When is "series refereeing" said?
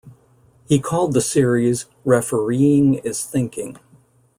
1.21-2.95